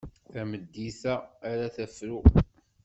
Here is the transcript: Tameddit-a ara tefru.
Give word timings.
Tameddit-a 0.31 1.13
ara 1.49 1.67
tefru. 1.75 2.19